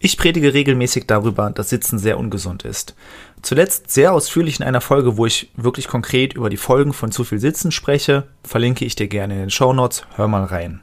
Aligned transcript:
Ich 0.00 0.16
predige 0.16 0.54
regelmäßig 0.54 1.06
darüber, 1.08 1.50
dass 1.50 1.70
Sitzen 1.70 1.98
sehr 1.98 2.18
ungesund 2.18 2.64
ist. 2.64 2.94
Zuletzt 3.42 3.90
sehr 3.90 4.12
ausführlich 4.12 4.60
in 4.60 4.66
einer 4.66 4.80
Folge, 4.80 5.16
wo 5.16 5.26
ich 5.26 5.50
wirklich 5.56 5.88
konkret 5.88 6.34
über 6.34 6.50
die 6.50 6.56
Folgen 6.56 6.92
von 6.92 7.10
zu 7.10 7.24
viel 7.24 7.40
Sitzen 7.40 7.72
spreche, 7.72 8.28
verlinke 8.44 8.84
ich 8.84 8.94
dir 8.94 9.08
gerne 9.08 9.34
in 9.34 9.40
den 9.40 9.50
Show 9.50 9.72
Notes. 9.72 10.04
hör 10.14 10.28
mal 10.28 10.44
rein. 10.44 10.82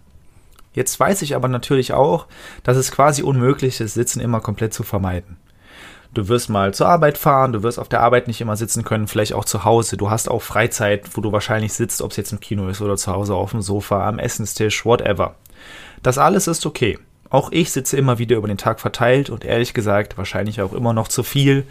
Jetzt 0.73 0.99
weiß 0.99 1.21
ich 1.21 1.35
aber 1.35 1.47
natürlich 1.47 1.93
auch, 1.93 2.25
dass 2.63 2.75
es 2.75 2.91
quasi 2.91 3.23
unmöglich 3.23 3.79
ist, 3.79 3.93
Sitzen 3.93 4.20
immer 4.20 4.41
komplett 4.41 4.73
zu 4.73 4.83
vermeiden. 4.83 5.37
Du 6.13 6.27
wirst 6.27 6.49
mal 6.49 6.73
zur 6.73 6.87
Arbeit 6.87 7.17
fahren, 7.17 7.53
du 7.53 7.63
wirst 7.63 7.79
auf 7.79 7.87
der 7.87 8.01
Arbeit 8.01 8.27
nicht 8.27 8.41
immer 8.41 8.57
sitzen 8.57 8.84
können, 8.84 9.07
vielleicht 9.07 9.34
auch 9.34 9.45
zu 9.45 9.63
Hause. 9.63 9.95
Du 9.95 10.09
hast 10.09 10.29
auch 10.29 10.41
Freizeit, 10.41 11.15
wo 11.15 11.21
du 11.21 11.31
wahrscheinlich 11.31 11.73
sitzt, 11.73 12.01
ob 12.01 12.11
es 12.11 12.17
jetzt 12.17 12.34
im 12.34 12.41
Kino 12.41 12.67
ist 12.67 12.81
oder 12.81 12.97
zu 12.97 13.11
Hause 13.11 13.35
auf 13.35 13.51
dem 13.51 13.61
Sofa, 13.61 14.05
am 14.07 14.20
Essenstisch, 14.20 14.85
whatever. 14.85 15.35
Das 16.03 16.17
alles 16.17 16.47
ist 16.47 16.65
okay. 16.65 16.99
Auch 17.35 17.52
ich 17.52 17.73
sitze 17.73 17.98
immer 17.98 18.17
wieder 18.17 18.38
über 18.38 18.48
den 18.48 18.57
Tag 18.57 18.80
verteilt 18.80 19.30
und 19.30 19.43
ehrlich 19.43 19.73
gesagt 19.73 20.17
wahrscheinlich 20.17 20.62
auch 20.62 20.71
immer 20.71 20.93
noch 20.93 21.09
zu 21.09 21.21
viel, 21.21 21.66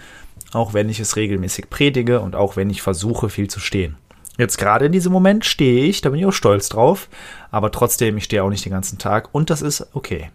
auch 0.53 0.75
wenn 0.75 0.91
ich 0.91 1.01
es 1.01 1.17
regelmäßig 1.17 1.71
predige 1.71 2.21
und 2.21 2.37
auch 2.37 2.55
wenn 2.55 2.69
ich 2.69 2.83
versuche, 2.83 3.31
viel 3.31 3.49
zu 3.49 3.61
stehen. 3.61 3.97
Jetzt 4.37 4.59
gerade 4.59 4.85
in 4.85 4.93
diesem 4.93 5.11
Moment 5.11 5.47
stehe 5.47 5.87
ich, 5.87 6.03
da 6.03 6.11
bin 6.11 6.21
ich 6.21 6.27
auch 6.27 6.35
stolz 6.35 6.69
drauf, 6.69 7.09
aber 7.51 7.73
trotzdem, 7.73 8.19
ich 8.19 8.25
stehe 8.25 8.45
auch 8.45 8.51
nicht 8.51 8.67
den 8.67 8.73
ganzen 8.73 8.99
Tag 8.99 9.31
und 9.33 9.49
das 9.49 9.63
ist 9.63 9.87
okay. 9.95 10.29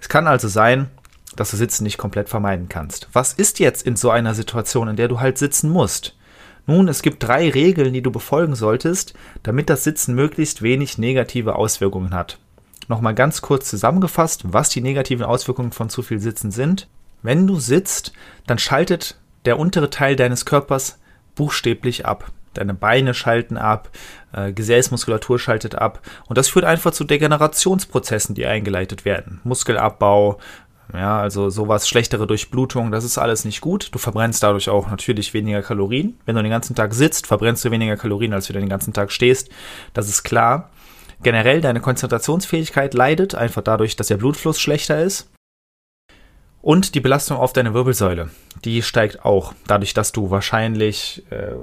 Es 0.00 0.08
kann 0.08 0.26
also 0.26 0.48
sein, 0.48 0.88
dass 1.36 1.50
du 1.50 1.58
Sitzen 1.58 1.84
nicht 1.84 1.98
komplett 1.98 2.30
vermeiden 2.30 2.70
kannst. 2.70 3.10
Was 3.12 3.34
ist 3.34 3.58
jetzt 3.58 3.86
in 3.86 3.96
so 3.96 4.08
einer 4.08 4.32
Situation, 4.32 4.88
in 4.88 4.96
der 4.96 5.08
du 5.08 5.20
halt 5.20 5.36
sitzen 5.36 5.68
musst? 5.68 6.16
Nun, 6.64 6.88
es 6.88 7.02
gibt 7.02 7.22
drei 7.22 7.50
Regeln, 7.50 7.92
die 7.92 8.00
du 8.00 8.10
befolgen 8.10 8.54
solltest, 8.54 9.12
damit 9.42 9.68
das 9.68 9.84
Sitzen 9.84 10.14
möglichst 10.14 10.62
wenig 10.62 10.96
negative 10.96 11.56
Auswirkungen 11.56 12.14
hat. 12.14 12.38
Nochmal 12.88 13.14
ganz 13.14 13.42
kurz 13.42 13.68
zusammengefasst, 13.68 14.42
was 14.52 14.68
die 14.68 14.80
negativen 14.80 15.24
Auswirkungen 15.24 15.72
von 15.72 15.90
zu 15.90 16.02
viel 16.02 16.20
Sitzen 16.20 16.50
sind. 16.50 16.88
Wenn 17.22 17.46
du 17.46 17.58
sitzt, 17.58 18.12
dann 18.46 18.58
schaltet 18.58 19.18
der 19.44 19.58
untere 19.58 19.90
Teil 19.90 20.16
deines 20.16 20.44
Körpers 20.44 20.98
buchstäblich 21.34 22.06
ab. 22.06 22.30
Deine 22.54 22.74
Beine 22.74 23.12
schalten 23.12 23.58
ab, 23.58 23.90
äh, 24.32 24.52
Gesäßmuskulatur 24.52 25.38
schaltet 25.38 25.74
ab 25.74 26.00
und 26.26 26.38
das 26.38 26.48
führt 26.48 26.64
einfach 26.64 26.92
zu 26.92 27.04
Degenerationsprozessen, 27.04 28.34
die 28.34 28.46
eingeleitet 28.46 29.04
werden. 29.04 29.40
Muskelabbau, 29.44 30.38
ja, 30.94 31.18
also 31.18 31.50
sowas, 31.50 31.88
schlechtere 31.88 32.26
Durchblutung, 32.26 32.90
das 32.92 33.04
ist 33.04 33.18
alles 33.18 33.44
nicht 33.44 33.60
gut. 33.60 33.88
Du 33.92 33.98
verbrennst 33.98 34.42
dadurch 34.42 34.68
auch 34.68 34.88
natürlich 34.88 35.34
weniger 35.34 35.62
Kalorien. 35.62 36.18
Wenn 36.24 36.36
du 36.36 36.42
den 36.42 36.50
ganzen 36.50 36.76
Tag 36.76 36.94
sitzt, 36.94 37.26
verbrennst 37.26 37.64
du 37.64 37.70
weniger 37.70 37.96
Kalorien, 37.96 38.32
als 38.32 38.48
wenn 38.48 38.54
du 38.54 38.60
den 38.60 38.68
ganzen 38.68 38.92
Tag 38.92 39.10
stehst. 39.10 39.50
Das 39.92 40.08
ist 40.08 40.22
klar. 40.22 40.70
Generell 41.22 41.60
deine 41.60 41.80
Konzentrationsfähigkeit 41.80 42.94
leidet, 42.94 43.34
einfach 43.34 43.62
dadurch, 43.62 43.96
dass 43.96 44.08
der 44.08 44.16
Blutfluss 44.16 44.60
schlechter 44.60 45.02
ist. 45.02 45.30
Und 46.62 46.94
die 46.94 47.00
Belastung 47.00 47.36
auf 47.36 47.52
deine 47.52 47.74
Wirbelsäule, 47.74 48.30
die 48.64 48.82
steigt 48.82 49.24
auch, 49.24 49.54
dadurch, 49.66 49.94
dass 49.94 50.12
du 50.12 50.30
wahrscheinlich 50.30 51.22
äh, 51.30 51.54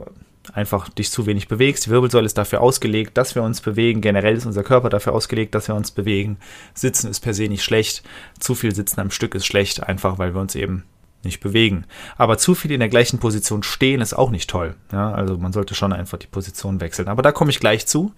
einfach 0.53 0.89
dich 0.89 1.11
zu 1.11 1.25
wenig 1.25 1.47
bewegst. 1.47 1.85
Die 1.85 1.89
Wirbelsäule 1.89 2.25
ist 2.25 2.37
dafür 2.37 2.61
ausgelegt, 2.61 3.17
dass 3.17 3.35
wir 3.35 3.43
uns 3.43 3.61
bewegen. 3.61 4.01
Generell 4.01 4.35
ist 4.35 4.45
unser 4.45 4.63
Körper 4.63 4.89
dafür 4.89 5.13
ausgelegt, 5.13 5.55
dass 5.55 5.67
wir 5.67 5.75
uns 5.75 5.91
bewegen. 5.91 6.37
Sitzen 6.73 7.09
ist 7.09 7.21
per 7.21 7.33
se 7.33 7.47
nicht 7.47 7.63
schlecht. 7.63 8.03
Zu 8.39 8.55
viel 8.55 8.73
Sitzen 8.73 8.99
am 8.99 9.11
Stück 9.11 9.35
ist 9.35 9.45
schlecht, 9.45 9.83
einfach 9.83 10.17
weil 10.17 10.33
wir 10.33 10.41
uns 10.41 10.55
eben 10.55 10.83
nicht 11.23 11.39
bewegen. 11.39 11.85
Aber 12.17 12.37
zu 12.37 12.55
viel 12.55 12.71
in 12.71 12.79
der 12.79 12.89
gleichen 12.89 13.19
Position 13.19 13.63
stehen 13.63 14.01
ist 14.01 14.13
auch 14.13 14.29
nicht 14.29 14.49
toll. 14.49 14.75
Ja, 14.91 15.11
also 15.11 15.37
man 15.37 15.53
sollte 15.53 15.75
schon 15.75 15.93
einfach 15.93 16.17
die 16.17 16.27
Position 16.27 16.81
wechseln. 16.81 17.07
Aber 17.07 17.21
da 17.21 17.31
komme 17.31 17.51
ich 17.51 17.59
gleich 17.59 17.85
zu. 17.87 18.13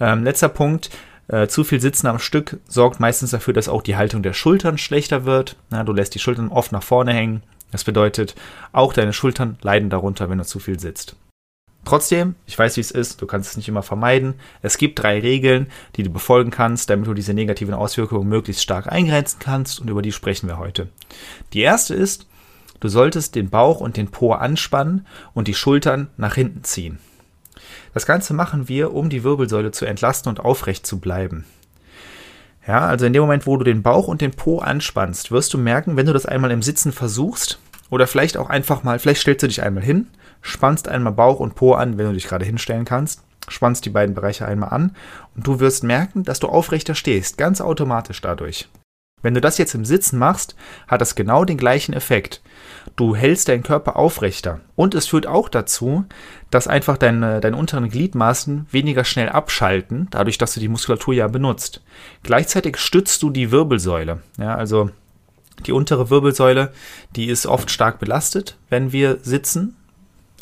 Ähm, 0.00 0.24
letzter 0.24 0.48
Punkt. 0.48 0.90
Äh, 1.28 1.46
zu 1.46 1.62
viel 1.62 1.80
Sitzen 1.80 2.06
am 2.06 2.18
Stück 2.18 2.58
sorgt 2.68 3.00
meistens 3.00 3.30
dafür, 3.30 3.52
dass 3.52 3.68
auch 3.68 3.82
die 3.82 3.96
Haltung 3.96 4.22
der 4.22 4.32
Schultern 4.32 4.78
schlechter 4.78 5.26
wird. 5.26 5.56
Ja, 5.70 5.84
du 5.84 5.92
lässt 5.92 6.14
die 6.14 6.20
Schultern 6.20 6.48
oft 6.48 6.72
nach 6.72 6.82
vorne 6.82 7.12
hängen. 7.12 7.42
Das 7.70 7.84
bedeutet, 7.84 8.34
auch 8.72 8.94
deine 8.94 9.12
Schultern 9.12 9.58
leiden 9.60 9.90
darunter, 9.90 10.30
wenn 10.30 10.38
du 10.38 10.46
zu 10.46 10.58
viel 10.58 10.80
sitzt. 10.80 11.16
Trotzdem, 11.84 12.34
ich 12.46 12.58
weiß, 12.58 12.76
wie 12.76 12.82
es 12.82 12.90
ist, 12.90 13.22
du 13.22 13.26
kannst 13.26 13.50
es 13.50 13.56
nicht 13.56 13.68
immer 13.68 13.82
vermeiden. 13.82 14.34
Es 14.62 14.76
gibt 14.78 14.98
drei 14.98 15.20
Regeln, 15.20 15.68
die 15.96 16.02
du 16.02 16.10
befolgen 16.10 16.50
kannst, 16.50 16.90
damit 16.90 17.06
du 17.06 17.14
diese 17.14 17.34
negativen 17.34 17.74
Auswirkungen 17.74 18.28
möglichst 18.28 18.62
stark 18.62 18.90
eingrenzen 18.90 19.38
kannst 19.38 19.80
und 19.80 19.88
über 19.88 20.02
die 20.02 20.12
sprechen 20.12 20.48
wir 20.48 20.58
heute. 20.58 20.88
Die 21.52 21.60
erste 21.60 21.94
ist, 21.94 22.26
Du 22.80 22.88
solltest 22.88 23.34
den 23.34 23.50
Bauch 23.50 23.80
und 23.80 23.96
den 23.96 24.10
Po 24.10 24.32
anspannen 24.32 25.06
und 25.34 25.48
die 25.48 25.54
Schultern 25.54 26.08
nach 26.16 26.34
hinten 26.34 26.64
ziehen. 26.64 26.98
Das 27.94 28.06
Ganze 28.06 28.34
machen 28.34 28.68
wir, 28.68 28.94
um 28.94 29.10
die 29.10 29.24
Wirbelsäule 29.24 29.72
zu 29.72 29.84
entlasten 29.84 30.30
und 30.30 30.40
aufrecht 30.40 30.86
zu 30.86 31.00
bleiben. 31.00 31.44
Ja, 32.66 32.80
also 32.86 33.06
in 33.06 33.12
dem 33.12 33.22
Moment, 33.22 33.46
wo 33.46 33.56
du 33.56 33.64
den 33.64 33.82
Bauch 33.82 34.08
und 34.08 34.20
den 34.20 34.32
Po 34.32 34.58
anspannst, 34.58 35.32
wirst 35.32 35.54
du 35.54 35.58
merken, 35.58 35.96
wenn 35.96 36.06
du 36.06 36.12
das 36.12 36.26
einmal 36.26 36.50
im 36.50 36.62
Sitzen 36.62 36.92
versuchst, 36.92 37.58
oder 37.90 38.06
vielleicht 38.06 38.36
auch 38.36 38.50
einfach 38.50 38.82
mal, 38.82 38.98
vielleicht 38.98 39.22
stellst 39.22 39.42
du 39.42 39.46
dich 39.46 39.62
einmal 39.62 39.82
hin, 39.82 40.08
spannst 40.42 40.88
einmal 40.88 41.14
Bauch 41.14 41.40
und 41.40 41.54
Po 41.54 41.72
an, 41.72 41.98
wenn 41.98 42.06
du 42.06 42.12
dich 42.12 42.26
gerade 42.26 42.44
hinstellen 42.44 42.84
kannst, 42.84 43.22
spannst 43.48 43.86
die 43.86 43.90
beiden 43.90 44.14
Bereiche 44.14 44.46
einmal 44.46 44.70
an 44.70 44.94
und 45.34 45.46
du 45.46 45.60
wirst 45.60 45.84
merken, 45.84 46.22
dass 46.22 46.40
du 46.40 46.48
aufrechter 46.48 46.94
stehst, 46.94 47.38
ganz 47.38 47.60
automatisch 47.60 48.20
dadurch. 48.20 48.68
Wenn 49.22 49.34
du 49.34 49.40
das 49.40 49.58
jetzt 49.58 49.74
im 49.74 49.84
Sitzen 49.84 50.18
machst, 50.18 50.54
hat 50.86 51.00
das 51.00 51.14
genau 51.14 51.44
den 51.44 51.58
gleichen 51.58 51.92
Effekt. 51.92 52.40
Du 52.96 53.14
hältst 53.14 53.48
deinen 53.48 53.62
Körper 53.62 53.96
aufrechter 53.96 54.60
und 54.76 54.94
es 54.94 55.06
führt 55.06 55.26
auch 55.26 55.48
dazu, 55.48 56.04
dass 56.50 56.68
einfach 56.68 56.96
deine, 56.96 57.40
deine 57.40 57.56
unteren 57.56 57.88
Gliedmaßen 57.88 58.66
weniger 58.70 59.04
schnell 59.04 59.28
abschalten, 59.28 60.08
dadurch, 60.10 60.38
dass 60.38 60.54
du 60.54 60.60
die 60.60 60.68
Muskulatur 60.68 61.14
ja 61.14 61.28
benutzt. 61.28 61.82
Gleichzeitig 62.22 62.78
stützt 62.78 63.22
du 63.22 63.30
die 63.30 63.50
Wirbelsäule. 63.50 64.22
Ja, 64.38 64.54
also 64.54 64.90
die 65.66 65.72
untere 65.72 66.10
Wirbelsäule, 66.10 66.72
die 67.16 67.26
ist 67.26 67.46
oft 67.46 67.70
stark 67.70 67.98
belastet, 67.98 68.56
wenn 68.70 68.92
wir 68.92 69.18
sitzen, 69.22 69.76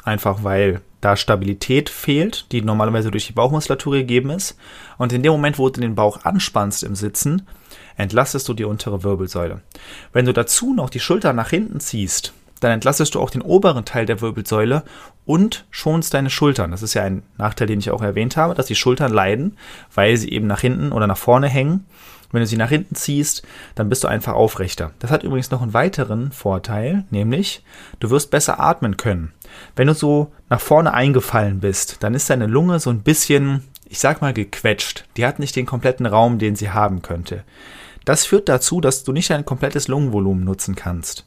einfach 0.05 0.45
weil 0.45 0.81
da 1.01 1.17
Stabilität 1.17 1.89
fehlt, 1.89 2.47
die 2.53 2.63
normalerweise 2.63 3.11
durch 3.11 3.27
die 3.27 3.33
Bauchmuskulatur 3.33 3.97
gegeben 3.97 4.31
ist. 4.31 4.57
Und 4.99 5.13
in 5.13 5.23
dem 5.23 5.33
Moment, 5.33 5.59
wo 5.59 5.69
du 5.69 5.81
den 5.81 5.95
Bauch 5.95 6.25
anspannst 6.25 6.83
im 6.83 6.95
Sitzen, 6.95 7.47
entlastest 7.97 8.49
du 8.49 8.55
die 8.55 8.65
untere 8.65 9.03
Wirbelsäule. 9.03 9.61
Wenn 10.13 10.27
du 10.27 10.33
dazu 10.33 10.75
noch 10.75 10.91
die 10.91 11.01
Schulter 11.01 11.33
nach 11.33 11.51
hinten 11.51 11.81
ziehst, 11.81 12.33
dann 12.61 12.73
entlastest 12.73 13.15
du 13.15 13.21
auch 13.21 13.31
den 13.31 13.43
oberen 13.43 13.85
Teil 13.85 14.07
der 14.07 14.21
Wirbelsäule 14.21 14.83
und 15.25 15.67
schonst 15.71 16.15
deine 16.15 16.31
Schultern. 16.31 16.71
Das 16.71 16.83
ist 16.83 16.95
ja 16.95 17.03
ein 17.03 17.23
Nachteil, 17.37 17.67
den 17.67 17.81
ich 17.81 17.91
auch 17.91 18.03
erwähnt 18.03 18.37
habe, 18.37 18.55
dass 18.55 18.67
die 18.67 18.75
Schultern 18.75 19.13
leiden, 19.13 19.57
weil 19.95 20.17
sie 20.17 20.31
eben 20.31 20.47
nach 20.47 20.61
hinten 20.61 20.93
oder 20.93 21.07
nach 21.07 21.19
vorne 21.19 21.49
hängen. 21.49 21.85
Wenn 22.33 22.41
du 22.41 22.47
sie 22.47 22.57
nach 22.57 22.71
hinten 22.71 22.95
ziehst, 22.95 23.45
dann 23.75 23.89
bist 23.89 24.05
du 24.05 24.09
einfach 24.09 24.35
aufrechter. 24.35 24.93
Das 24.99 25.11
hat 25.11 25.23
übrigens 25.23 25.51
noch 25.51 25.63
einen 25.63 25.75
weiteren 25.75 26.33
Vorteil, 26.33 27.05
nämlich 27.11 27.63
du 28.01 28.11
wirst 28.11 28.31
besser 28.31 28.59
atmen 28.59 28.97
können. 28.97 29.33
Wenn 29.77 29.87
du 29.87 29.95
so 29.95 30.33
nach 30.49 30.61
vorne 30.61 30.93
eingefallen 30.93 31.61
bist, 31.61 31.99
dann 32.01 32.15
ist 32.15 32.29
deine 32.29 32.47
Lunge 32.47 32.81
so 32.81 32.91
ein 32.91 33.03
bisschen, 33.03 33.63
ich 33.89 34.01
sag 34.01 34.23
mal, 34.23 34.33
gequetscht. 34.33 35.05
Die 35.17 35.25
hat 35.25 35.39
nicht 35.39 35.55
den 35.55 35.67
kompletten 35.67 36.07
Raum, 36.07 36.39
den 36.39 36.57
sie 36.57 36.71
haben 36.71 37.01
könnte. 37.01 37.45
Das 38.07 38.25
führt 38.25 38.49
dazu, 38.49 38.81
dass 38.81 39.05
du 39.05 39.13
nicht 39.13 39.31
ein 39.33 39.45
komplettes 39.45 39.89
Lungenvolumen 39.89 40.45
nutzen 40.45 40.77
kannst. 40.77 41.27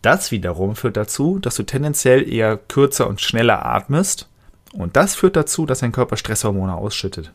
Das 0.00 0.30
wiederum 0.30 0.76
führt 0.76 0.96
dazu, 0.96 1.38
dass 1.40 1.56
du 1.56 1.64
tendenziell 1.64 2.26
eher 2.32 2.56
kürzer 2.56 3.08
und 3.08 3.20
schneller 3.20 3.66
atmest. 3.66 4.28
Und 4.72 4.96
das 4.96 5.16
führt 5.16 5.36
dazu, 5.36 5.66
dass 5.66 5.80
dein 5.80 5.92
Körper 5.92 6.16
Stresshormone 6.16 6.74
ausschüttet. 6.74 7.32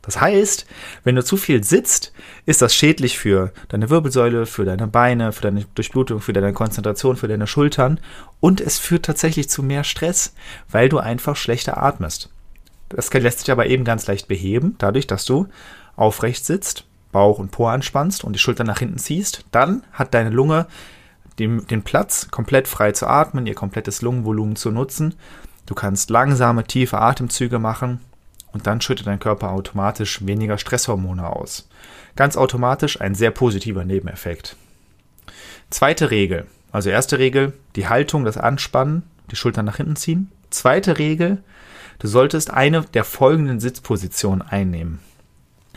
Das 0.00 0.20
heißt, 0.20 0.64
wenn 1.02 1.16
du 1.16 1.24
zu 1.24 1.36
viel 1.36 1.62
sitzt, 1.64 2.12
ist 2.46 2.62
das 2.62 2.74
schädlich 2.74 3.18
für 3.18 3.52
deine 3.68 3.90
Wirbelsäule, 3.90 4.46
für 4.46 4.64
deine 4.64 4.86
Beine, 4.86 5.32
für 5.32 5.42
deine 5.42 5.66
Durchblutung, 5.74 6.20
für 6.20 6.32
deine 6.32 6.52
Konzentration, 6.52 7.16
für 7.16 7.28
deine 7.28 7.48
Schultern 7.48 8.00
und 8.38 8.60
es 8.60 8.78
führt 8.78 9.04
tatsächlich 9.04 9.50
zu 9.50 9.62
mehr 9.62 9.84
Stress, 9.84 10.34
weil 10.70 10.88
du 10.88 10.98
einfach 10.98 11.36
schlechter 11.36 11.82
atmest. 11.82 12.30
Das 12.88 13.12
lässt 13.12 13.40
sich 13.40 13.50
aber 13.50 13.66
eben 13.66 13.84
ganz 13.84 14.06
leicht 14.06 14.26
beheben, 14.26 14.76
dadurch, 14.78 15.06
dass 15.06 15.26
du 15.26 15.48
aufrecht 15.96 16.46
sitzt, 16.46 16.86
Bauch 17.12 17.38
und 17.38 17.50
Po 17.50 17.66
anspannst 17.66 18.24
und 18.24 18.34
die 18.34 18.38
Schultern 18.38 18.66
nach 18.66 18.78
hinten 18.78 18.98
ziehst, 18.98 19.44
dann 19.50 19.82
hat 19.92 20.14
deine 20.14 20.30
Lunge 20.30 20.66
den, 21.38 21.66
den 21.66 21.82
Platz, 21.82 22.28
komplett 22.30 22.68
frei 22.68 22.92
zu 22.92 23.06
atmen, 23.06 23.46
ihr 23.46 23.54
komplettes 23.54 24.02
Lungenvolumen 24.02 24.56
zu 24.56 24.70
nutzen. 24.70 25.14
Du 25.66 25.74
kannst 25.74 26.10
langsame, 26.10 26.64
tiefe 26.64 26.98
Atemzüge 26.98 27.58
machen 27.58 28.00
und 28.52 28.66
dann 28.66 28.80
schüttet 28.80 29.06
dein 29.06 29.20
Körper 29.20 29.50
automatisch 29.50 30.26
weniger 30.26 30.58
Stresshormone 30.58 31.28
aus. 31.28 31.68
Ganz 32.16 32.36
automatisch 32.36 33.00
ein 33.00 33.14
sehr 33.14 33.30
positiver 33.30 33.84
Nebeneffekt. 33.84 34.56
Zweite 35.70 36.10
Regel. 36.10 36.46
Also 36.72 36.90
erste 36.90 37.18
Regel, 37.18 37.52
die 37.76 37.88
Haltung, 37.88 38.24
das 38.24 38.36
Anspannen, 38.36 39.02
die 39.30 39.36
Schultern 39.36 39.64
nach 39.64 39.76
hinten 39.76 39.96
ziehen. 39.96 40.30
Zweite 40.50 40.98
Regel, 40.98 41.42
Du 42.00 42.08
solltest 42.08 42.50
eine 42.50 42.82
der 42.82 43.04
folgenden 43.04 43.60
Sitzpositionen 43.60 44.40
einnehmen. 44.40 45.00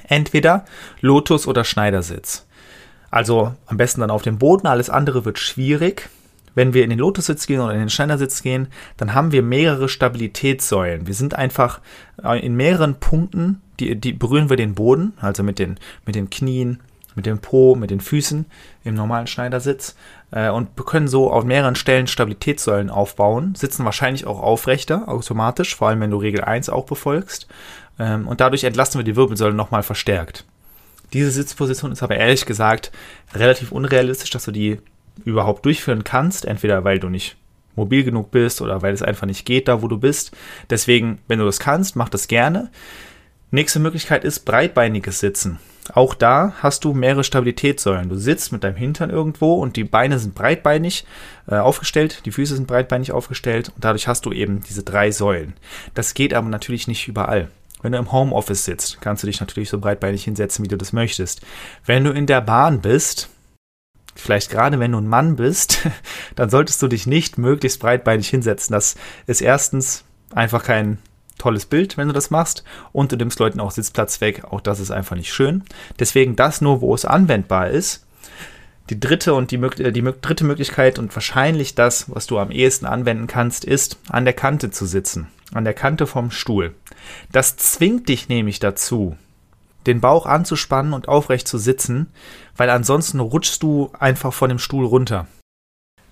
Entweder 0.08 0.66
Lotus 1.02 1.48
oder 1.48 1.64
Schneidersitz. 1.64 2.46
Also 3.12 3.54
am 3.68 3.78
besten 3.78 4.02
dann 4.02 4.10
auf 4.10 4.24
dem 4.24 4.40
Boden, 4.40 4.68
alles 4.68 4.90
andere 4.90 5.26
wird 5.26 5.38
schwierig. 5.38 6.10
Wenn 6.56 6.74
wir 6.74 6.84
in 6.84 6.90
den 6.90 7.00
Lotussitz 7.00 7.48
gehen 7.48 7.62
oder 7.62 7.74
in 7.74 7.80
den 7.80 7.90
Schneidersitz 7.90 8.44
gehen, 8.44 8.68
dann 8.98 9.14
haben 9.14 9.32
wir 9.32 9.42
mehrere 9.42 9.90
Stabilitätssäulen. 9.90 11.08
Wir 11.08 11.14
sind 11.14 11.34
einfach 11.34 11.80
äh, 12.24 12.44
in 12.46 12.56
mehreren 12.56 12.96
Punkten, 12.96 13.62
die, 13.80 13.96
die 13.96 14.14
berühren 14.14 14.50
wir 14.50 14.58
den 14.58 14.76
Boden, 14.76 15.14
also 15.20 15.44
mit 15.44 15.60
den, 15.60 15.80
mit 16.06 16.16
den 16.16 16.30
Knien, 16.30 16.80
mit 17.16 17.26
dem 17.26 17.40
Po, 17.40 17.76
mit 17.76 17.92
den 17.92 18.00
Füßen 18.00 18.46
im 18.84 18.96
normalen 18.96 19.28
Schneidersitz 19.28 19.96
äh, 20.32 20.50
und 20.50 20.76
können 20.86 21.08
so 21.08 21.32
auf 21.32 21.44
mehreren 21.44 21.76
Stellen 21.76 22.08
Stabilitätssäulen 22.08 22.90
aufbauen, 22.90 23.56
sitzen 23.56 23.86
wahrscheinlich 23.86 24.26
auch 24.26 24.42
aufrechter 24.42 25.08
automatisch, 25.08 25.76
vor 25.76 25.90
allem 25.90 26.02
wenn 26.02 26.12
du 26.12 26.18
Regel 26.18 26.44
1 26.44 26.70
auch 26.70 26.86
befolgst 26.86 27.48
ähm, 28.00 28.28
und 28.28 28.42
dadurch 28.42 28.64
entlasten 28.64 29.00
wir 29.00 29.06
die 29.06 29.16
Wirbelsäule 29.16 29.54
nochmal 29.54 29.84
verstärkt. 29.84 30.46
Diese 31.14 31.32
Sitzposition 31.32 31.92
ist 31.92 32.02
aber 32.02 32.18
ehrlich 32.18 32.46
gesagt 32.46 32.92
relativ 33.34 33.72
unrealistisch, 33.72 34.32
dass 34.32 34.46
du 34.46 34.52
die 34.52 34.80
überhaupt 35.26 35.66
durchführen 35.66 36.04
kannst, 36.04 36.46
entweder 36.46 36.84
weil 36.84 37.00
du 37.00 37.10
nicht 37.10 37.38
mobil 37.76 38.04
genug 38.04 38.32
bist 38.32 38.62
oder 38.62 38.82
weil 38.82 38.94
es 38.94 39.02
einfach 39.02 39.28
nicht 39.28 39.46
geht, 39.46 39.68
da 39.68 39.82
wo 39.82 39.88
du 39.88 39.98
bist. 39.98 40.36
Deswegen, 40.70 41.20
wenn 41.28 41.40
du 41.40 41.46
das 41.46 41.60
kannst, 41.60 41.96
mach 41.96 42.10
das 42.10 42.28
gerne. 42.28 42.72
Nächste 43.52 43.80
Möglichkeit 43.80 44.24
ist 44.24 44.42
breitbeiniges 44.46 45.20
Sitzen. 45.20 45.60
Auch 45.92 46.14
da 46.14 46.54
hast 46.60 46.86
du 46.86 46.94
mehrere 46.94 47.26
Stabilitätssäulen. 47.26 48.08
Du 48.08 48.16
sitzt 48.16 48.54
mit 48.54 48.64
deinem 48.64 48.78
Hintern 48.78 49.10
irgendwo 49.10 49.56
und 49.56 49.76
die 49.76 49.84
Beine 49.84 50.18
sind 50.18 50.34
breitbeinig 50.34 51.06
äh, 51.48 51.56
aufgestellt, 51.56 52.22
die 52.26 52.32
Füße 52.32 52.56
sind 52.56 52.68
breitbeinig 52.68 53.12
aufgestellt 53.12 53.72
und 53.76 53.84
dadurch 53.84 54.08
hast 54.08 54.26
du 54.26 54.32
eben 54.32 54.64
diese 54.64 54.84
drei 54.84 55.12
Säulen. 55.12 55.54
Das 55.94 56.14
geht 56.14 56.34
aber 56.34 56.48
natürlich 56.48 56.88
nicht 56.88 57.08
überall. 57.08 57.50
Wenn 57.82 57.92
du 57.92 57.98
im 57.98 58.14
Homeoffice 58.14 58.64
sitzt, 58.64 59.02
kannst 59.02 59.24
du 59.24 59.28
dich 59.28 59.42
natürlich 59.42 59.70
so 59.70 59.78
breitbeinig 59.78 60.24
hinsetzen, 60.24 60.64
wie 60.64 60.70
du 60.70 60.78
das 60.78 60.94
möchtest. 60.94 61.42
Wenn 61.86 62.06
du 62.06 62.12
in 62.12 62.28
der 62.28 62.40
Bahn 62.40 62.80
bist, 62.80 63.30
vielleicht 64.16 64.50
gerade 64.50 64.80
wenn 64.80 64.94
du 64.94 65.00
ein 65.00 65.08
Mann 65.08 65.36
bist, 65.36 65.90
dann 66.36 66.50
solltest 66.50 66.82
du 66.82 66.88
dich 66.88 67.08
nicht 67.08 67.38
möglichst 67.38 67.82
breitbeinig 67.82 68.30
hinsetzen. 68.30 68.72
Das 68.72 68.96
ist 69.28 69.42
erstens 69.42 70.06
einfach 70.34 70.64
kein 70.64 70.98
tolles 71.38 71.66
Bild, 71.66 71.98
wenn 71.98 72.08
du 72.08 72.14
das 72.14 72.30
machst. 72.30 72.64
Und 72.92 73.12
du 73.12 73.18
nimmst 73.18 73.40
Leuten 73.40 73.60
auch 73.60 73.72
Sitzplatz 73.72 74.22
weg. 74.22 74.44
Auch 74.46 74.62
das 74.62 74.80
ist 74.80 74.92
einfach 74.92 75.16
nicht 75.16 75.34
schön. 75.34 75.64
Deswegen 76.00 76.36
das 76.36 76.62
nur, 76.62 76.82
wo 76.82 76.94
es 76.94 77.06
anwendbar 77.06 77.70
ist. 77.70 78.06
Die 78.90 79.00
dritte 79.00 79.34
und 79.34 79.52
die, 79.52 79.58
die 79.58 80.12
dritte 80.22 80.44
Möglichkeit 80.44 81.00
und 81.00 81.16
wahrscheinlich 81.16 81.74
das, 81.74 82.14
was 82.14 82.28
du 82.28 82.38
am 82.38 82.52
ehesten 82.52 82.86
anwenden 82.86 83.28
kannst, 83.28 83.64
ist, 83.64 83.98
an 84.10 84.26
der 84.26 84.34
Kante 84.34 84.72
zu 84.72 84.86
sitzen. 84.86 85.28
An 85.54 85.64
der 85.64 85.74
Kante 85.74 86.06
vom 86.06 86.32
Stuhl. 86.32 86.76
Das 87.32 87.56
zwingt 87.56 88.10
dich 88.10 88.28
nämlich 88.28 88.60
dazu, 88.60 89.16
den 89.86 90.02
Bauch 90.02 90.26
anzuspannen 90.26 90.94
und 90.94 91.08
aufrecht 91.08 91.48
zu 91.48 91.58
sitzen, 91.58 92.08
weil 92.58 92.70
ansonsten 92.70 93.20
rutschst 93.20 93.64
du 93.64 93.92
einfach 93.98 94.34
von 94.34 94.50
dem 94.50 94.60
Stuhl 94.60 94.86
runter. 94.86 95.28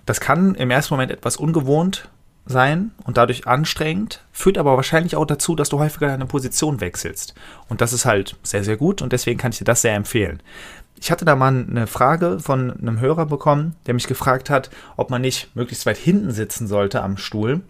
Das 0.06 0.20
kann 0.20 0.54
im 0.54 0.70
ersten 0.70 0.94
Moment 0.94 1.12
etwas 1.12 1.36
ungewohnt 1.36 2.08
sein 2.44 2.90
und 3.04 3.16
dadurch 3.16 3.46
anstrengend, 3.46 4.24
führt 4.32 4.58
aber 4.58 4.76
wahrscheinlich 4.76 5.16
auch 5.16 5.24
dazu, 5.24 5.54
dass 5.54 5.68
du 5.68 5.78
häufiger 5.78 6.08
deine 6.08 6.26
Position 6.26 6.80
wechselst. 6.80 7.34
Und 7.68 7.80
das 7.80 7.92
ist 7.92 8.04
halt 8.04 8.36
sehr, 8.42 8.64
sehr 8.64 8.76
gut 8.76 9.02
und 9.02 9.12
deswegen 9.12 9.38
kann 9.38 9.52
ich 9.52 9.58
dir 9.58 9.64
das 9.64 9.82
sehr 9.82 9.94
empfehlen. 9.94 10.42
Ich 10.96 11.10
hatte 11.10 11.24
da 11.24 11.34
mal 11.34 11.48
eine 11.48 11.86
Frage 11.86 12.38
von 12.38 12.70
einem 12.70 13.00
Hörer 13.00 13.26
bekommen, 13.26 13.74
der 13.86 13.94
mich 13.94 14.06
gefragt 14.06 14.50
hat, 14.50 14.70
ob 14.96 15.10
man 15.10 15.22
nicht 15.22 15.54
möglichst 15.56 15.86
weit 15.86 15.96
hinten 15.96 16.30
sitzen 16.30 16.68
sollte 16.68 17.02
am 17.02 17.16
Stuhl, 17.16 17.60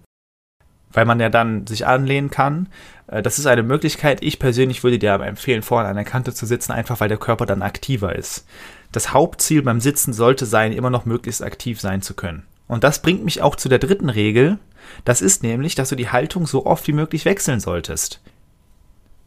weil 0.92 1.06
man 1.06 1.20
ja 1.20 1.30
dann 1.30 1.66
sich 1.66 1.86
anlehnen 1.86 2.30
kann. 2.30 2.68
Äh, 3.06 3.22
das 3.22 3.38
ist 3.38 3.46
eine 3.46 3.62
Möglichkeit. 3.62 4.22
Ich 4.22 4.38
persönlich 4.38 4.84
würde 4.84 4.98
dir 4.98 5.14
aber 5.14 5.26
empfehlen, 5.26 5.62
vorne 5.62 5.88
an 5.88 5.96
der 5.96 6.04
Kante 6.04 6.34
zu 6.34 6.44
sitzen, 6.44 6.72
einfach 6.72 7.00
weil 7.00 7.08
der 7.08 7.18
Körper 7.18 7.46
dann 7.46 7.62
aktiver 7.62 8.14
ist. 8.14 8.46
Das 8.90 9.14
Hauptziel 9.14 9.62
beim 9.62 9.80
Sitzen 9.80 10.12
sollte 10.12 10.44
sein, 10.44 10.72
immer 10.72 10.90
noch 10.90 11.06
möglichst 11.06 11.42
aktiv 11.42 11.80
sein 11.80 12.02
zu 12.02 12.12
können. 12.12 12.42
Und 12.72 12.84
das 12.84 13.02
bringt 13.02 13.22
mich 13.22 13.42
auch 13.42 13.56
zu 13.56 13.68
der 13.68 13.78
dritten 13.78 14.08
Regel. 14.08 14.58
Das 15.04 15.20
ist 15.20 15.42
nämlich, 15.42 15.74
dass 15.74 15.90
du 15.90 15.94
die 15.94 16.08
Haltung 16.08 16.46
so 16.46 16.64
oft 16.64 16.88
wie 16.88 16.94
möglich 16.94 17.26
wechseln 17.26 17.60
solltest. 17.60 18.22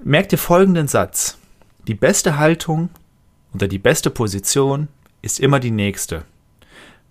Merk 0.03 0.29
dir 0.29 0.39
folgenden 0.39 0.87
Satz. 0.87 1.37
Die 1.87 1.93
beste 1.93 2.39
Haltung 2.39 2.89
oder 3.53 3.67
die 3.67 3.77
beste 3.77 4.09
Position 4.09 4.87
ist 5.21 5.39
immer 5.39 5.59
die 5.59 5.69
nächste. 5.69 6.25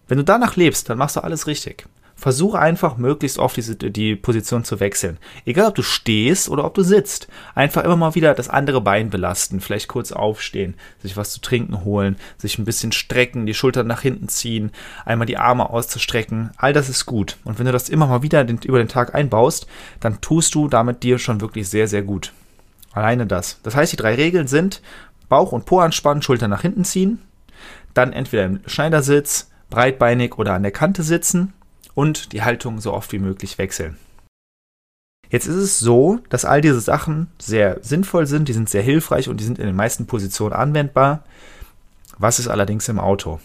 Wenn 0.09 0.19
du 0.19 0.25
danach 0.25 0.57
lebst, 0.57 0.91
dann 0.91 0.99
machst 0.99 1.15
du 1.15 1.23
alles 1.23 1.47
richtig. 1.47 1.87
Versuche 2.17 2.59
einfach 2.59 2.97
möglichst 2.97 3.39
oft 3.39 3.57
diese, 3.57 3.77
die 3.77 4.15
Position 4.17 4.65
zu 4.65 4.79
wechseln. 4.81 5.19
Egal 5.45 5.69
ob 5.69 5.75
du 5.75 5.83
stehst 5.83 6.49
oder 6.49 6.65
ob 6.65 6.75
du 6.75 6.83
sitzt. 6.83 7.29
Einfach 7.55 7.85
immer 7.85 7.97
mal 7.97 8.15
wieder 8.15 8.35
das 8.35 8.49
andere 8.49 8.81
Bein 8.81 9.11
belasten. 9.11 9.61
Vielleicht 9.61 9.89
kurz 9.89 10.13
aufstehen, 10.13 10.75
sich 11.03 11.17
was 11.17 11.33
zu 11.33 11.41
trinken 11.41 11.85
holen, 11.85 12.17
sich 12.39 12.59
ein 12.59 12.65
bisschen 12.65 12.93
strecken, 12.93 13.47
die 13.47 13.55
Schultern 13.55 13.87
nach 13.87 14.01
hinten 14.01 14.29
ziehen, 14.29 14.71
einmal 15.05 15.27
die 15.27 15.39
Arme 15.39 15.69
auszustrecken. 15.69 16.51
All 16.57 16.73
das 16.73 16.89
ist 16.89 17.05
gut. 17.05 17.37
Und 17.45 17.59
wenn 17.59 17.67
du 17.67 17.73
das 17.73 17.89
immer 17.89 18.07
mal 18.07 18.23
wieder 18.23 18.45
den, 18.45 18.59
über 18.59 18.79
den 18.79 18.89
Tag 18.89 19.15
einbaust, 19.15 19.67
dann 20.01 20.21
tust 20.21 20.55
du 20.55 20.69
damit 20.69 21.03
dir 21.03 21.19
schon 21.19 21.41
wirklich 21.41 21.69
sehr, 21.69 21.89
sehr 21.89 22.03
gut. 22.03 22.33
Alleine 22.93 23.27
das. 23.27 23.59
Das 23.65 23.75
heißt, 23.75 23.93
die 23.93 23.97
drei 23.97 24.15
Regeln 24.15 24.47
sind 24.47 24.81
Bauch 25.29 25.53
und 25.53 25.67
Po 25.67 25.81
anspannen, 25.81 26.23
Schultern 26.23 26.51
nach 26.51 26.63
hinten 26.63 26.85
ziehen, 26.85 27.21
dann 27.93 28.13
entweder 28.13 28.45
im 28.45 28.61
Schneidersitz, 28.67 29.51
breitbeinig 29.69 30.39
oder 30.39 30.55
an 30.55 30.63
der 30.63 30.73
Kante 30.73 31.03
sitzen 31.03 31.53
und 31.94 32.32
die 32.32 32.43
Haltung 32.43 32.81
so 32.81 32.93
oft 32.93 33.12
wie 33.12 33.19
möglich 33.19 33.58
wechseln. 33.58 33.96
Jetzt 35.31 35.46
ist 35.46 35.56
es 35.56 35.79
so, 35.79 36.20
dass 36.29 36.44
all 36.44 36.61
diese 36.61 36.81
Sachen 36.81 37.29
sehr 37.41 37.79
sinnvoll 37.82 38.26
sind, 38.26 38.49
die 38.49 38.52
sind 38.52 38.69
sehr 38.69 38.82
hilfreich 38.82 39.29
und 39.29 39.41
die 39.41 39.44
sind 39.44 39.58
in 39.58 39.67
den 39.67 39.76
meisten 39.76 40.06
Positionen 40.06 40.52
anwendbar. 40.52 41.25
Was 42.19 42.38
ist 42.38 42.49
allerdings 42.49 42.88
im 42.88 43.00
Auto? 43.00 43.41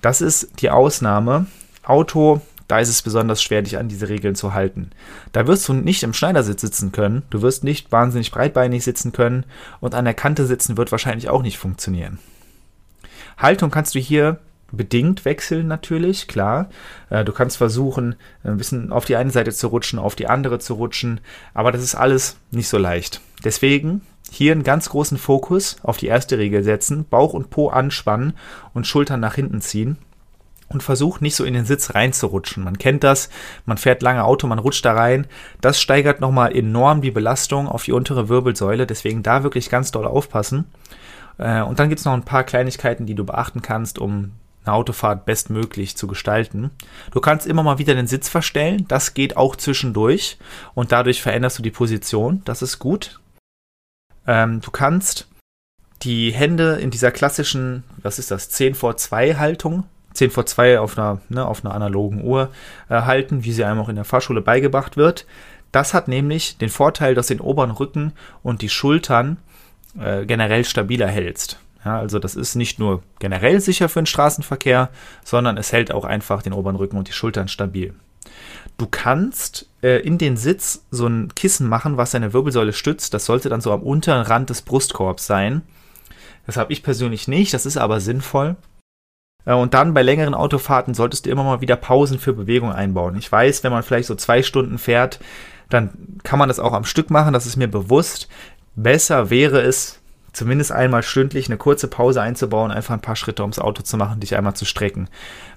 Das 0.00 0.20
ist 0.20 0.60
die 0.60 0.70
Ausnahme. 0.70 1.46
Auto, 1.82 2.40
da 2.68 2.78
ist 2.78 2.88
es 2.88 3.02
besonders 3.02 3.42
schwer, 3.42 3.62
dich 3.62 3.78
an 3.78 3.88
diese 3.88 4.08
Regeln 4.08 4.34
zu 4.34 4.54
halten. 4.54 4.90
Da 5.32 5.46
wirst 5.46 5.68
du 5.68 5.72
nicht 5.72 6.02
im 6.02 6.14
Schneidersitz 6.14 6.60
sitzen 6.60 6.92
können, 6.92 7.22
du 7.30 7.42
wirst 7.42 7.64
nicht 7.64 7.90
wahnsinnig 7.90 8.30
breitbeinig 8.30 8.84
sitzen 8.84 9.12
können 9.12 9.44
und 9.80 9.94
an 9.94 10.04
der 10.04 10.14
Kante 10.14 10.46
sitzen 10.46 10.76
wird 10.76 10.92
wahrscheinlich 10.92 11.28
auch 11.28 11.42
nicht 11.42 11.58
funktionieren. 11.58 12.18
Haltung 13.36 13.70
kannst 13.70 13.94
du 13.94 13.98
hier 13.98 14.38
bedingt 14.72 15.24
wechseln 15.24 15.68
natürlich, 15.68 16.26
klar. 16.26 16.68
Äh, 17.10 17.24
du 17.24 17.32
kannst 17.32 17.58
versuchen, 17.58 18.16
ein 18.42 18.56
bisschen 18.56 18.90
auf 18.92 19.04
die 19.04 19.16
eine 19.16 19.30
Seite 19.30 19.52
zu 19.52 19.68
rutschen, 19.68 19.98
auf 19.98 20.14
die 20.14 20.26
andere 20.26 20.58
zu 20.58 20.74
rutschen, 20.74 21.20
aber 21.54 21.70
das 21.70 21.82
ist 21.82 21.94
alles 21.94 22.36
nicht 22.50 22.68
so 22.68 22.78
leicht. 22.78 23.20
Deswegen 23.44 24.02
hier 24.30 24.52
einen 24.52 24.62
ganz 24.62 24.88
großen 24.88 25.18
Fokus 25.18 25.76
auf 25.82 25.98
die 25.98 26.06
erste 26.06 26.38
Regel 26.38 26.64
setzen, 26.64 27.04
Bauch 27.08 27.34
und 27.34 27.50
Po 27.50 27.68
anspannen 27.68 28.32
und 28.72 28.86
Schultern 28.86 29.20
nach 29.20 29.34
hinten 29.34 29.60
ziehen 29.60 29.98
und 30.68 30.82
versuch 30.82 31.20
nicht 31.20 31.36
so 31.36 31.44
in 31.44 31.54
den 31.54 31.66
Sitz 31.66 31.94
reinzurutschen. 31.94 32.64
Man 32.64 32.78
kennt 32.78 33.04
das, 33.04 33.28
man 33.66 33.76
fährt 33.76 34.02
lange 34.02 34.24
Auto, 34.24 34.46
man 34.46 34.58
rutscht 34.58 34.84
da 34.84 34.94
rein. 34.94 35.26
Das 35.60 35.80
steigert 35.80 36.20
nochmal 36.20 36.56
enorm 36.56 37.02
die 37.02 37.10
Belastung 37.10 37.68
auf 37.68 37.84
die 37.84 37.92
untere 37.92 38.28
Wirbelsäule, 38.28 38.86
deswegen 38.86 39.22
da 39.22 39.42
wirklich 39.42 39.68
ganz 39.68 39.90
doll 39.90 40.06
aufpassen. 40.06 40.64
Äh, 41.38 41.62
und 41.62 41.78
dann 41.78 41.88
gibt 41.88 41.98
es 41.98 42.04
noch 42.04 42.14
ein 42.14 42.24
paar 42.24 42.44
Kleinigkeiten, 42.44 43.06
die 43.06 43.14
du 43.14 43.24
beachten 43.24 43.62
kannst, 43.62 43.98
um 43.98 44.32
eine 44.64 44.74
Autofahrt 44.74 45.24
bestmöglich 45.24 45.96
zu 45.96 46.06
gestalten. 46.06 46.70
Du 47.10 47.20
kannst 47.20 47.46
immer 47.46 47.62
mal 47.62 47.78
wieder 47.78 47.94
den 47.94 48.06
Sitz 48.06 48.28
verstellen, 48.28 48.86
das 48.88 49.14
geht 49.14 49.36
auch 49.36 49.56
zwischendurch 49.56 50.38
und 50.74 50.92
dadurch 50.92 51.22
veränderst 51.22 51.58
du 51.58 51.62
die 51.62 51.70
Position, 51.70 52.42
das 52.44 52.62
ist 52.62 52.78
gut. 52.78 53.20
Ähm, 54.26 54.60
du 54.60 54.70
kannst 54.70 55.28
die 56.02 56.32
Hände 56.32 56.74
in 56.80 56.90
dieser 56.90 57.10
klassischen, 57.10 57.84
was 58.02 58.18
ist 58.18 58.30
das, 58.30 58.50
10 58.50 58.74
vor 58.74 58.96
2 58.96 59.36
Haltung, 59.36 59.84
10 60.14 60.30
vor 60.30 60.46
2 60.46 60.80
auf 60.80 60.98
einer, 60.98 61.20
ne, 61.28 61.46
auf 61.46 61.64
einer 61.64 61.74
analogen 61.74 62.22
Uhr 62.22 62.50
äh, 62.88 63.02
halten, 63.02 63.44
wie 63.44 63.52
sie 63.52 63.64
einem 63.64 63.80
auch 63.80 63.88
in 63.88 63.96
der 63.96 64.04
Fahrschule 64.04 64.40
beigebracht 64.40 64.96
wird. 64.96 65.26
Das 65.70 65.94
hat 65.94 66.06
nämlich 66.08 66.58
den 66.58 66.68
Vorteil, 66.68 67.14
dass 67.14 67.28
du 67.28 67.34
den 67.34 67.40
oberen 67.40 67.70
Rücken 67.70 68.12
und 68.42 68.62
die 68.62 68.68
Schultern 68.68 69.38
äh, 69.98 70.26
generell 70.26 70.64
stabiler 70.64 71.08
hältst. 71.08 71.58
Ja, 71.84 71.98
also 71.98 72.18
das 72.18 72.36
ist 72.36 72.54
nicht 72.54 72.78
nur 72.78 73.02
generell 73.18 73.60
sicher 73.60 73.88
für 73.88 74.00
den 74.00 74.06
Straßenverkehr, 74.06 74.90
sondern 75.24 75.56
es 75.56 75.72
hält 75.72 75.92
auch 75.92 76.04
einfach 76.04 76.42
den 76.42 76.52
oberen 76.52 76.76
Rücken 76.76 76.96
und 76.96 77.08
die 77.08 77.12
Schultern 77.12 77.48
stabil. 77.48 77.94
Du 78.78 78.86
kannst 78.86 79.68
äh, 79.82 80.00
in 80.00 80.18
den 80.18 80.36
Sitz 80.36 80.84
so 80.90 81.06
ein 81.06 81.34
Kissen 81.34 81.68
machen, 81.68 81.96
was 81.96 82.12
deine 82.12 82.32
Wirbelsäule 82.32 82.72
stützt. 82.72 83.14
Das 83.14 83.26
sollte 83.26 83.48
dann 83.48 83.60
so 83.60 83.72
am 83.72 83.82
unteren 83.82 84.22
Rand 84.22 84.50
des 84.50 84.62
Brustkorbs 84.62 85.26
sein. 85.26 85.62
Das 86.46 86.56
habe 86.56 86.72
ich 86.72 86.82
persönlich 86.82 87.28
nicht, 87.28 87.54
das 87.54 87.66
ist 87.66 87.76
aber 87.76 88.00
sinnvoll. 88.00 88.56
Äh, 89.44 89.54
und 89.54 89.74
dann 89.74 89.94
bei 89.94 90.02
längeren 90.02 90.34
Autofahrten 90.34 90.94
solltest 90.94 91.26
du 91.26 91.30
immer 91.30 91.44
mal 91.44 91.60
wieder 91.60 91.76
Pausen 91.76 92.18
für 92.18 92.32
Bewegung 92.32 92.72
einbauen. 92.72 93.16
Ich 93.16 93.30
weiß, 93.30 93.64
wenn 93.64 93.72
man 93.72 93.82
vielleicht 93.82 94.08
so 94.08 94.14
zwei 94.14 94.42
Stunden 94.42 94.78
fährt, 94.78 95.20
dann 95.68 96.18
kann 96.22 96.38
man 96.38 96.48
das 96.48 96.60
auch 96.60 96.72
am 96.72 96.84
Stück 96.84 97.10
machen, 97.10 97.32
das 97.32 97.46
ist 97.46 97.56
mir 97.56 97.68
bewusst. 97.68 98.28
Besser 98.74 99.30
wäre 99.30 99.60
es, 99.60 100.01
zumindest 100.32 100.72
einmal 100.72 101.02
stündlich 101.02 101.46
eine 101.46 101.58
kurze 101.58 101.88
Pause 101.88 102.22
einzubauen, 102.22 102.70
einfach 102.70 102.94
ein 102.94 103.00
paar 103.00 103.16
Schritte 103.16 103.42
ums 103.42 103.58
Auto 103.58 103.82
zu 103.82 103.96
machen, 103.96 104.20
dich 104.20 104.36
einmal 104.36 104.54
zu 104.54 104.64
strecken. 104.64 105.08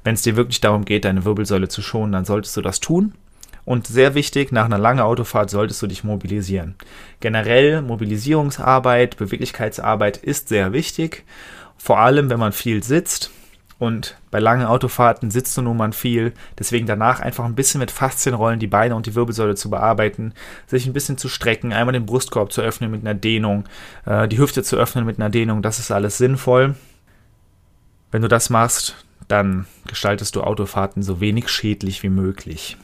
Wenn 0.04 0.16
es 0.16 0.22
dir 0.22 0.36
wirklich 0.36 0.62
darum 0.62 0.86
geht, 0.86 1.06
deine 1.06 1.26
Wirbelsäule 1.26 1.68
zu 1.68 1.82
schonen, 1.82 2.12
dann 2.12 2.26
solltest 2.26 2.56
du 2.58 2.62
das 2.62 2.80
tun. 2.80 3.14
Und 3.66 3.88
sehr 3.88 4.14
wichtig, 4.14 4.52
nach 4.52 4.66
einer 4.66 4.78
langen 4.78 5.00
Autofahrt 5.00 5.50
solltest 5.50 5.82
du 5.82 5.88
dich 5.88 6.04
mobilisieren. 6.04 6.76
Generell 7.20 7.82
Mobilisierungsarbeit, 7.82 9.18
Beweglichkeitsarbeit 9.18 10.18
ist 10.18 10.50
sehr 10.50 10.72
wichtig. 10.72 11.24
Vor 11.78 12.00
allem, 12.00 12.30
wenn 12.30 12.40
man 12.40 12.52
viel 12.52 12.84
sitzt. 12.84 13.32
Und 13.78 14.16
bei 14.32 14.40
langen 14.40 14.66
Autofahrten 14.66 15.32
sitzt 15.32 15.58
du 15.58 15.62
nun 15.62 15.76
mal 15.76 15.92
viel. 15.92 16.34
Deswegen 16.58 16.88
danach 16.88 17.20
einfach 17.20 17.44
ein 17.44 17.56
bisschen 17.56 17.80
mit 17.80 17.92
Faszienrollen 17.92 18.60
die 18.60 18.68
Beine 18.68 18.96
und 18.96 19.06
die 19.06 19.16
Wirbelsäule 19.16 19.56
zu 19.56 19.70
bearbeiten, 19.70 20.34
sich 20.66 20.86
ein 20.86 20.94
bisschen 20.94 21.18
zu 21.18 21.28
strecken, 21.28 21.74
einmal 21.74 21.94
den 21.94 22.06
Brustkorb 22.06 22.54
zu 22.54 22.62
öffnen 22.62 22.90
mit 22.90 23.02
einer 23.02 23.14
Dehnung, 23.14 23.66
äh, 24.06 24.28
die 24.28 24.38
Hüfte 24.38 24.64
zu 24.64 24.78
öffnen 24.78 25.06
mit 25.06 25.20
einer 25.20 25.30
Dehnung. 25.30 25.62
Das 25.62 25.80
ist 25.80 25.92
alles 25.92 26.18
sinnvoll. 26.18 26.76
Wenn 28.12 28.22
du 28.22 28.30
das 28.30 28.50
machst, 28.50 29.06
dann 29.28 29.66
gestaltest 29.88 30.36
du 30.36 30.42
Autofahrten 30.42 31.04
so 31.04 31.20
wenig 31.20 31.50
schädlich 31.50 32.02
wie 32.04 32.10
möglich. 32.10 32.78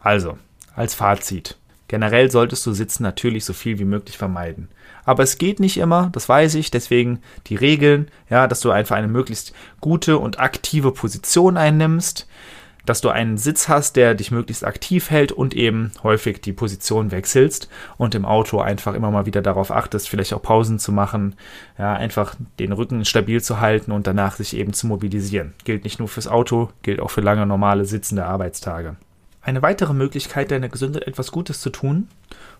Also, 0.00 0.38
als 0.76 0.94
Fazit. 0.94 1.56
Generell 1.90 2.30
solltest 2.30 2.64
du 2.66 2.72
Sitzen 2.72 3.02
natürlich 3.02 3.44
so 3.44 3.52
viel 3.52 3.80
wie 3.80 3.84
möglich 3.84 4.16
vermeiden. 4.16 4.68
Aber 5.04 5.24
es 5.24 5.38
geht 5.38 5.58
nicht 5.58 5.76
immer, 5.76 6.08
das 6.12 6.28
weiß 6.28 6.54
ich, 6.54 6.70
deswegen 6.70 7.18
die 7.48 7.56
Regeln, 7.56 8.06
ja, 8.28 8.46
dass 8.46 8.60
du 8.60 8.70
einfach 8.70 8.94
eine 8.94 9.08
möglichst 9.08 9.54
gute 9.80 10.16
und 10.18 10.38
aktive 10.38 10.92
Position 10.92 11.56
einnimmst, 11.56 12.28
dass 12.86 13.00
du 13.00 13.08
einen 13.08 13.38
Sitz 13.38 13.68
hast, 13.68 13.96
der 13.96 14.14
dich 14.14 14.30
möglichst 14.30 14.64
aktiv 14.64 15.10
hält 15.10 15.32
und 15.32 15.52
eben 15.52 15.90
häufig 16.04 16.40
die 16.40 16.52
Position 16.52 17.10
wechselst 17.10 17.68
und 17.96 18.14
im 18.14 18.24
Auto 18.24 18.60
einfach 18.60 18.94
immer 18.94 19.10
mal 19.10 19.26
wieder 19.26 19.42
darauf 19.42 19.72
achtest, 19.72 20.08
vielleicht 20.08 20.32
auch 20.32 20.42
Pausen 20.42 20.78
zu 20.78 20.92
machen, 20.92 21.34
ja, 21.76 21.94
einfach 21.94 22.36
den 22.60 22.70
Rücken 22.70 23.04
stabil 23.04 23.42
zu 23.42 23.58
halten 23.58 23.90
und 23.90 24.06
danach 24.06 24.36
sich 24.36 24.54
eben 24.54 24.74
zu 24.74 24.86
mobilisieren. 24.86 25.54
Gilt 25.64 25.82
nicht 25.82 25.98
nur 25.98 26.06
fürs 26.06 26.28
Auto, 26.28 26.70
gilt 26.82 27.00
auch 27.00 27.10
für 27.10 27.20
lange 27.20 27.46
normale 27.46 27.84
sitzende 27.84 28.26
Arbeitstage. 28.26 28.94
Eine 29.42 29.62
weitere 29.62 29.94
Möglichkeit, 29.94 30.50
deiner 30.50 30.68
Gesundheit 30.68 31.06
etwas 31.06 31.32
Gutes 31.32 31.60
zu 31.60 31.70
tun, 31.70 32.08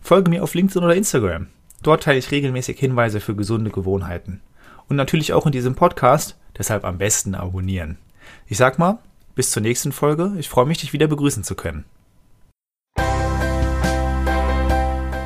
folge 0.01 0.31
mir 0.31 0.43
auf 0.43 0.55
LinkedIn 0.55 0.83
oder 0.83 0.97
Instagram. 0.97 1.49
Dort 1.83 2.05
teile 2.05 2.19
ich 2.19 2.31
regelmäßig 2.31 2.79
Hinweise 2.79 3.21
für 3.21 3.35
gesunde 3.35 3.71
Gewohnheiten. 3.71 4.41
Und 4.89 4.97
natürlich 4.97 5.33
auch 5.33 5.47
in 5.47 5.53
diesem 5.53 5.75
Podcast, 5.75 6.37
deshalb 6.57 6.85
am 6.85 6.99
besten 6.99 7.35
abonnieren. 7.35 7.99
Ich 8.47 8.57
sag 8.57 8.79
mal, 8.79 8.99
bis 9.35 9.51
zur 9.51 9.63
nächsten 9.63 9.93
Folge. 9.93 10.33
Ich 10.39 10.49
freue 10.49 10.67
mich, 10.67 10.79
dich 10.79 10.93
wieder 10.93 11.07
begrüßen 11.07 11.45
zu 11.45 11.55
können. 11.55 11.85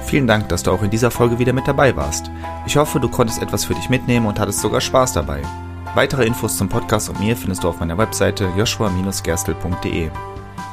Vielen 0.06 0.26
Dank, 0.26 0.49
dass 0.49 0.62
du 0.62 0.70
auch 0.70 0.82
in 0.82 0.90
dieser 0.90 1.11
Folge 1.11 1.38
wieder 1.38 1.52
mit 1.52 1.66
dabei 1.66 1.96
warst. 1.96 2.30
Ich 2.66 2.76
hoffe, 2.76 3.00
du 3.00 3.08
konntest 3.08 3.40
etwas 3.40 3.64
für 3.64 3.75
dich 3.75 3.88
mitnehmen 3.88 4.26
und 4.26 4.38
hattest 4.38 4.61
sogar 4.61 4.80
Spaß 4.80 5.12
dabei. 5.12 5.42
Weitere 5.94 6.26
Infos 6.26 6.56
zum 6.56 6.68
Podcast 6.68 7.08
und 7.08 7.20
mir 7.20 7.37
findest 7.37 7.64
du 7.64 7.68
auf 7.68 7.80
meiner 7.80 7.99
Webseite 7.99 8.52
joshua-gerstel.de. 8.56 10.11